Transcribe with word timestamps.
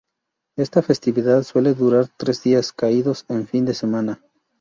Esta 0.57 0.81
festividad 0.81 1.43
suele 1.43 1.75
durar 1.75 2.07
tres 2.17 2.41
días 2.41 2.73
caídos 2.73 3.23
en 3.29 3.45
fin 3.45 3.65
de 3.65 3.75
semana. 3.75 4.19